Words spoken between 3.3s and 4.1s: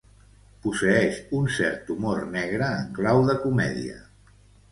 de comèdia.